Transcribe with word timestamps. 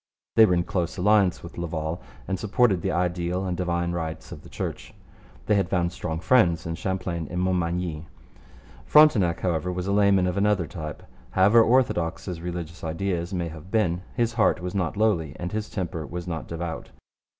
They 0.35 0.47
were 0.47 0.55
in 0.55 0.63
close 0.63 0.97
alliance 0.97 1.43
with 1.43 1.59
Laval 1.59 2.01
and 2.27 2.39
supported 2.39 2.81
the 2.81 2.89
ideal 2.89 3.45
and 3.45 3.55
divine 3.55 3.91
rights 3.91 4.31
of 4.31 4.41
the 4.41 4.49
Church. 4.49 4.95
They 5.45 5.53
had 5.53 5.69
found 5.69 5.91
strong 5.91 6.19
friends 6.19 6.65
in 6.65 6.73
Champlain 6.73 7.27
and 7.29 7.39
Montmagny. 7.39 8.07
Frontenac, 8.83 9.41
however, 9.41 9.71
was 9.71 9.85
a 9.85 9.91
layman 9.91 10.25
of 10.25 10.37
another 10.37 10.65
type. 10.65 11.03
However 11.29 11.61
orthodox 11.61 12.25
his 12.25 12.41
religious 12.41 12.83
ideas 12.83 13.31
may 13.31 13.49
have 13.49 13.69
been, 13.69 14.01
his 14.15 14.33
heart 14.33 14.59
was 14.59 14.73
not 14.73 14.97
lowly 14.97 15.35
and 15.39 15.51
his 15.51 15.69
temper 15.69 16.03
was 16.07 16.27
not 16.27 16.47
devout. 16.47 16.89